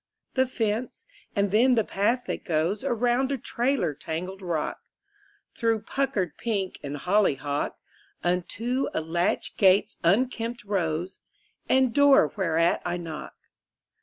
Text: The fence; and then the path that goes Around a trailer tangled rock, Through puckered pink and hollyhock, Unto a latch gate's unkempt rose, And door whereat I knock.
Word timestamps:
The 0.33 0.47
fence; 0.47 1.05
and 1.35 1.51
then 1.51 1.75
the 1.75 1.83
path 1.83 2.23
that 2.25 2.43
goes 2.43 2.83
Around 2.83 3.31
a 3.31 3.37
trailer 3.37 3.93
tangled 3.93 4.41
rock, 4.41 4.79
Through 5.53 5.81
puckered 5.83 6.35
pink 6.39 6.79
and 6.81 6.97
hollyhock, 6.97 7.77
Unto 8.23 8.87
a 8.95 9.01
latch 9.01 9.57
gate's 9.57 9.97
unkempt 10.03 10.63
rose, 10.63 11.19
And 11.69 11.93
door 11.93 12.33
whereat 12.35 12.81
I 12.83 12.97
knock. 12.97 13.35